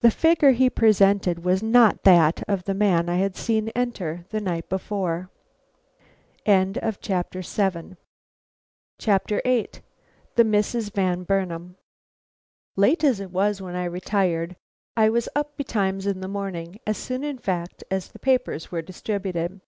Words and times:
The 0.00 0.10
figure 0.10 0.50
he 0.50 0.68
presented 0.68 1.44
was 1.44 1.62
not 1.62 2.02
that 2.02 2.42
of 2.48 2.64
the 2.64 2.74
man 2.74 3.08
I 3.08 3.18
had 3.18 3.36
seen 3.36 3.68
enter 3.68 4.26
the 4.30 4.40
night 4.40 4.68
before. 4.68 5.30
VIII. 6.44 6.72
THE 6.72 7.94
MISSES 10.44 10.88
VAN 10.88 11.22
BURNAM. 11.22 11.76
Late 12.74 13.04
as 13.04 13.20
it 13.20 13.30
was 13.30 13.62
when 13.62 13.76
I 13.76 13.84
retired, 13.84 14.56
I 14.96 15.08
was 15.08 15.28
up 15.36 15.56
betimes 15.56 16.06
in 16.08 16.20
the 16.20 16.26
morning 16.26 16.80
as 16.84 16.98
soon, 16.98 17.22
in 17.22 17.38
fact, 17.38 17.84
as 17.92 18.08
the 18.08 18.18
papers 18.18 18.72
were 18.72 18.82
distributed. 18.82 19.60